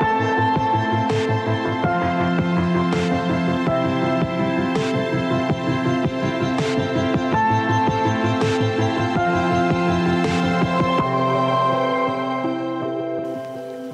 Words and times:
Thank 0.00 0.30
you. 0.30 0.35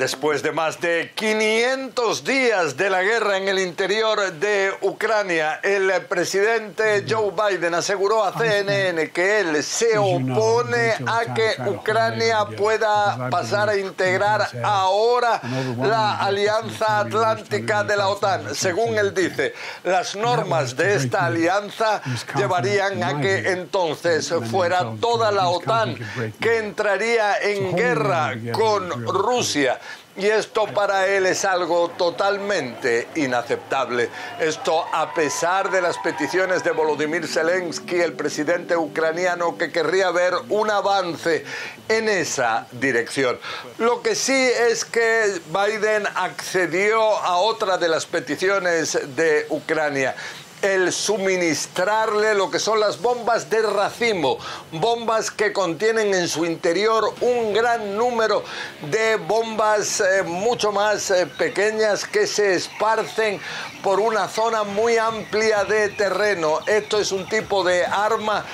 Después 0.00 0.42
de 0.42 0.50
más 0.50 0.80
de 0.80 1.12
500 1.14 2.24
días 2.24 2.74
de 2.78 2.88
la 2.88 3.02
guerra 3.02 3.36
en 3.36 3.48
el 3.48 3.58
interior 3.58 4.32
de 4.32 4.72
Ucrania, 4.80 5.60
el 5.62 5.92
presidente 6.06 7.04
Joe 7.06 7.30
Biden 7.32 7.74
aseguró 7.74 8.24
a 8.24 8.32
CNN 8.32 9.10
que 9.10 9.40
él 9.40 9.62
se 9.62 9.98
opone 9.98 10.94
a 11.06 11.34
que 11.34 11.54
Ucrania 11.68 12.46
pueda 12.56 13.28
pasar 13.28 13.68
a 13.68 13.76
integrar 13.76 14.48
ahora 14.64 15.38
la 15.78 16.16
Alianza 16.16 17.00
Atlántica 17.00 17.84
de 17.84 17.98
la 17.98 18.08
OTAN. 18.08 18.54
Según 18.54 18.96
él 18.96 19.12
dice, 19.12 19.52
las 19.84 20.16
normas 20.16 20.78
de 20.78 20.94
esta 20.94 21.26
alianza 21.26 22.00
llevarían 22.36 23.02
a 23.02 23.20
que 23.20 23.50
entonces 23.50 24.32
fuera 24.50 24.94
toda 24.98 25.30
la 25.30 25.50
OTAN 25.50 25.94
que 26.40 26.56
entraría 26.56 27.38
en 27.42 27.76
guerra 27.76 28.32
con 28.54 28.88
Rusia. 29.06 29.78
Y 30.16 30.26
esto 30.26 30.66
para 30.66 31.06
él 31.06 31.24
es 31.24 31.44
algo 31.44 31.90
totalmente 31.90 33.08
inaceptable. 33.14 34.10
Esto 34.40 34.84
a 34.92 35.14
pesar 35.14 35.70
de 35.70 35.80
las 35.80 35.98
peticiones 35.98 36.64
de 36.64 36.72
Volodymyr 36.72 37.26
Zelensky, 37.28 38.00
el 38.00 38.14
presidente 38.14 38.76
ucraniano, 38.76 39.56
que 39.56 39.70
querría 39.70 40.10
ver 40.10 40.34
un 40.48 40.68
avance 40.68 41.44
en 41.88 42.08
esa 42.08 42.66
dirección. 42.72 43.38
Lo 43.78 44.02
que 44.02 44.16
sí 44.16 44.50
es 44.68 44.84
que 44.84 45.40
Biden 45.46 46.06
accedió 46.14 47.00
a 47.00 47.38
otra 47.38 47.78
de 47.78 47.88
las 47.88 48.04
peticiones 48.04 48.98
de 49.16 49.46
Ucrania 49.48 50.16
el 50.62 50.92
suministrarle 50.92 52.34
lo 52.34 52.50
que 52.50 52.58
son 52.58 52.80
las 52.80 53.00
bombas 53.00 53.48
de 53.50 53.62
racimo, 53.62 54.38
bombas 54.72 55.30
que 55.30 55.52
contienen 55.52 56.14
en 56.14 56.28
su 56.28 56.44
interior 56.44 57.12
un 57.20 57.52
gran 57.52 57.96
número 57.96 58.44
de 58.90 59.16
bombas 59.16 60.00
eh, 60.00 60.22
mucho 60.22 60.72
más 60.72 61.10
eh, 61.10 61.26
pequeñas 61.26 62.04
que 62.04 62.26
se 62.26 62.54
esparcen 62.54 63.40
por 63.82 64.00
una 64.00 64.28
zona 64.28 64.64
muy 64.64 64.98
amplia 64.98 65.64
de 65.64 65.88
terreno. 65.90 66.60
Esto 66.66 67.00
es 67.00 67.12
un 67.12 67.26
tipo 67.28 67.64
de 67.64 67.84
arma 67.84 68.44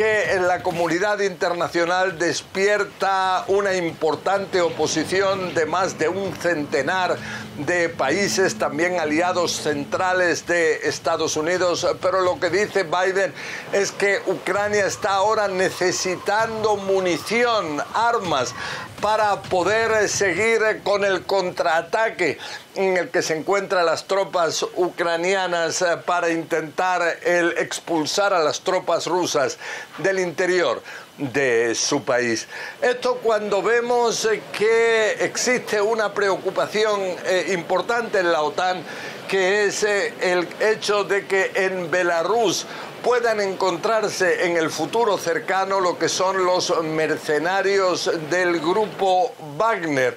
que 0.00 0.32
en 0.32 0.48
la 0.48 0.62
comunidad 0.62 1.20
internacional 1.20 2.18
despierta 2.18 3.44
una 3.48 3.74
importante 3.74 4.62
oposición 4.62 5.52
de 5.52 5.66
más 5.66 5.98
de 5.98 6.08
un 6.08 6.32
centenar 6.36 7.18
de 7.58 7.90
países, 7.90 8.56
también 8.56 8.98
aliados 8.98 9.52
centrales 9.52 10.46
de 10.46 10.88
Estados 10.88 11.36
Unidos. 11.36 11.86
Pero 12.00 12.22
lo 12.22 12.40
que 12.40 12.48
dice 12.48 12.84
Biden 12.84 13.34
es 13.74 13.92
que 13.92 14.22
Ucrania 14.26 14.86
está 14.86 15.10
ahora 15.10 15.48
necesitando 15.48 16.78
munición, 16.78 17.82
armas, 17.92 18.54
para 19.00 19.40
poder 19.42 20.08
seguir 20.08 20.80
con 20.84 21.04
el 21.04 21.22
contraataque 21.22 22.38
en 22.74 22.96
el 22.96 23.08
que 23.08 23.22
se 23.22 23.36
encuentran 23.36 23.86
las 23.86 24.04
tropas 24.04 24.64
ucranianas 24.76 25.82
eh, 25.82 25.96
para 26.04 26.30
intentar 26.30 27.02
expulsar 27.24 28.34
a 28.34 28.40
las 28.40 28.60
tropas 28.60 29.06
rusas 29.06 29.58
del 29.98 30.18
interior 30.18 30.82
de 31.16 31.74
su 31.74 32.02
país. 32.04 32.46
Esto 32.80 33.16
cuando 33.22 33.62
vemos 33.62 34.24
eh, 34.26 34.42
que 34.56 35.12
existe 35.24 35.80
una 35.80 36.12
preocupación 36.12 37.00
eh, 37.24 37.52
importante 37.52 38.20
en 38.20 38.30
la 38.30 38.42
OTAN, 38.42 38.82
que 39.28 39.66
es 39.66 39.84
el 39.84 40.48
hecho 40.58 41.04
de 41.04 41.24
que 41.26 41.52
en 41.54 41.90
Belarus 41.90 42.66
puedan 43.02 43.40
encontrarse 43.40 44.46
en 44.46 44.56
el 44.56 44.70
futuro 44.70 45.18
cercano 45.18 45.80
lo 45.80 45.98
que 45.98 46.08
son 46.08 46.44
los 46.44 46.82
mercenarios 46.82 48.10
del 48.30 48.60
grupo 48.60 49.32
Wagner 49.56 50.16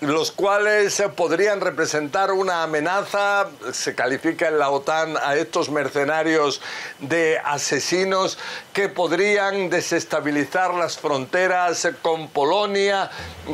los 0.00 0.32
cuales 0.32 1.02
podrían 1.16 1.60
representar 1.60 2.32
una 2.32 2.62
amenaza, 2.62 3.46
se 3.72 3.94
califica 3.94 4.48
en 4.48 4.58
la 4.58 4.70
OTAN 4.70 5.16
a 5.16 5.34
estos 5.34 5.70
mercenarios 5.70 6.60
de 7.00 7.38
asesinos 7.42 8.38
que 8.72 8.88
podrían 8.88 9.70
desestabilizar 9.70 10.74
las 10.74 10.98
fronteras 10.98 11.88
con 12.02 12.28
Polonia, 12.28 13.10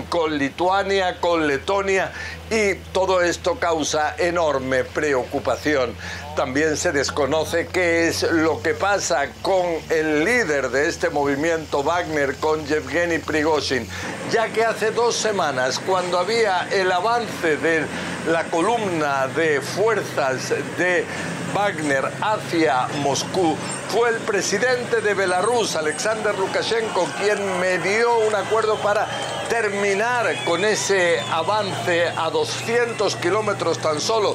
con 0.08 0.38
Lituania, 0.38 1.20
con 1.20 1.47
Letonia 1.47 2.12
y 2.50 2.75
todo 2.93 3.22
esto 3.22 3.59
causa 3.61 4.16
enorme 4.19 4.83
preocupación. 4.83 5.94
También 6.34 6.77
se 6.77 6.91
desconoce 6.91 7.69
qué 7.69 8.09
es 8.09 8.22
lo 8.22 8.61
que 8.61 8.75
pasa 8.75 9.28
con 9.41 9.66
el 9.88 10.25
líder 10.25 10.71
de 10.71 10.88
este 10.88 11.11
movimiento 11.11 11.84
Wagner, 11.84 12.37
con 12.37 12.66
Yevgeny 12.66 13.19
Prigozhin, 13.19 13.88
ya 14.33 14.49
que 14.49 14.65
hace 14.65 14.91
dos 14.91 15.15
semanas, 15.15 15.78
cuando 15.78 16.19
había 16.19 16.69
el 16.72 16.91
avance 16.91 17.56
de 17.56 17.87
la 18.28 18.44
columna 18.44 19.28
de 19.28 19.61
fuerzas 19.61 20.50
de 20.77 21.05
Wagner 21.55 22.05
hacia 22.21 22.88
Moscú, 23.03 23.56
fue 23.88 24.11
el 24.11 24.17
presidente 24.19 25.00
de 25.00 25.15
Belarus, 25.15 25.75
Alexander 25.75 26.37
Lukashenko, 26.38 27.09
quien 27.19 27.61
medió 27.61 28.19
un 28.19 28.34
acuerdo 28.34 28.77
para 28.77 29.09
terminar 29.49 30.32
con 30.44 30.65
ese 30.65 31.19
avance 31.32 32.06
a 32.06 32.31
200 32.41 33.17
kilómetros 33.17 33.78
tan 33.81 34.01
solo 34.01 34.34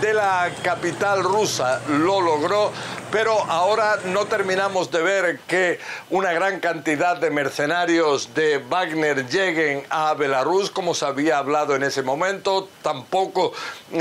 de 0.00 0.14
la 0.14 0.50
capital 0.62 1.22
rusa. 1.22 1.82
Lo 1.86 2.22
logró, 2.22 2.72
pero 3.10 3.38
ahora 3.42 3.98
no 4.06 4.24
terminamos 4.24 4.90
de 4.90 5.02
ver 5.02 5.38
que 5.40 5.78
una 6.08 6.32
gran 6.32 6.60
cantidad 6.60 7.18
de 7.18 7.30
mercenarios 7.30 8.32
de 8.34 8.56
Wagner 8.56 9.28
lleguen 9.28 9.84
a 9.90 10.14
Belarus, 10.14 10.70
como 10.70 10.94
se 10.94 11.04
había 11.04 11.36
hablado 11.36 11.76
en 11.76 11.82
ese 11.82 12.02
momento. 12.02 12.70
Tampoco 12.80 13.52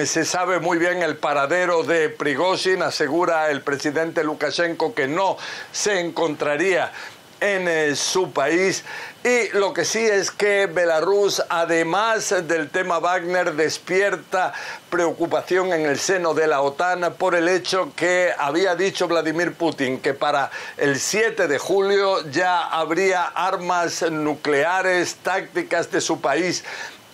se 0.05 0.23
sabe 0.23 0.59
muy 0.59 0.77
bien 0.77 1.01
el 1.03 1.17
paradero 1.17 1.83
de 1.83 2.07
Prigozhin. 2.07 2.81
Asegura 2.81 3.51
el 3.51 3.63
presidente 3.63 4.23
Lukashenko 4.23 4.93
que 4.93 5.09
no 5.09 5.35
se 5.73 5.99
encontraría 5.99 6.93
en 7.41 7.67
eh, 7.67 7.95
su 7.95 8.31
país. 8.31 8.85
Y 9.23 9.49
lo 9.57 9.73
que 9.73 9.83
sí 9.83 9.99
es 9.99 10.31
que 10.31 10.67
Belarus, 10.67 11.43
además 11.49 12.33
del 12.47 12.69
tema 12.69 12.99
Wagner, 12.99 13.53
despierta 13.53 14.53
preocupación 14.89 15.73
en 15.73 15.85
el 15.85 15.99
seno 15.99 16.33
de 16.33 16.47
la 16.47 16.61
OTAN 16.61 17.13
por 17.17 17.35
el 17.35 17.47
hecho 17.49 17.91
que 17.95 18.31
había 18.37 18.75
dicho 18.75 19.07
Vladimir 19.07 19.53
Putin 19.53 19.99
que 19.99 20.13
para 20.13 20.49
el 20.77 20.99
7 20.99 21.47
de 21.47 21.57
julio 21.57 22.29
ya 22.29 22.67
habría 22.67 23.23
armas 23.23 24.03
nucleares 24.09 25.15
tácticas 25.15 25.91
de 25.91 26.01
su 26.01 26.21
país 26.21 26.63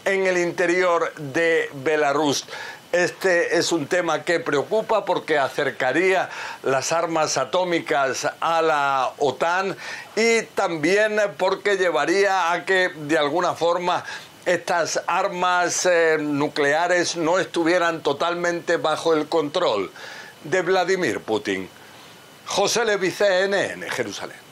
en 0.06 0.26
el 0.26 0.38
interior 0.38 1.14
de 1.16 1.70
Belarus. 1.84 2.46
Este 2.97 3.59
es 3.59 3.72
un 3.72 3.85
tema 3.85 4.23
que 4.23 4.40
preocupa 4.40 5.05
porque 5.05 5.38
acercaría 5.38 6.32
las 6.64 6.91
armas 6.91 7.38
atómicas 7.38 8.28
a 8.40 8.64
la 8.64 9.11
OTAN 9.20 9.78
y 10.16 10.41
también 10.55 11.22
porque 11.38 11.78
llevaría 11.78 12.52
a 12.52 12.66
que 12.66 12.90
de 12.90 13.20
alguna 13.20 13.53
forma 13.53 14.03
estas 14.47 14.99
armas 15.05 15.85
eh, 15.85 16.17
nucleares 16.20 17.17
no 17.17 17.38
estuvieran 17.38 18.02
totalmente 18.02 18.78
bajo 18.78 19.14
el 19.14 19.28
control 19.28 19.91
de 20.44 20.64
Vladimir 20.64 21.20
Putin. 21.20 21.70
José 22.47 22.84
Levi, 22.84 23.11
CNN, 23.11 23.91
Jerusalén. 23.91 24.47